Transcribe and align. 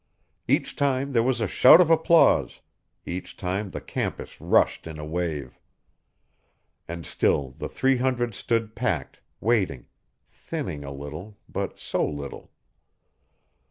Each 0.47 0.75
time 0.75 1.11
there 1.11 1.21
was 1.21 1.41
a 1.41 1.47
shout 1.47 1.79
of 1.79 1.91
applause; 1.91 2.61
each 3.05 3.37
time 3.37 3.69
the 3.69 3.79
campus 3.79 4.41
rushed 4.41 4.87
in 4.87 4.97
a 4.97 5.05
wave. 5.05 5.59
And 6.87 7.05
still 7.05 7.51
the 7.51 7.69
three 7.69 7.97
hundred 7.97 8.33
stood 8.33 8.73
packed, 8.75 9.19
waiting 9.39 9.85
thinning 10.27 10.83
a 10.83 10.89
little, 10.89 11.37
but 11.47 11.77
so 11.77 12.03
little. 12.03 12.49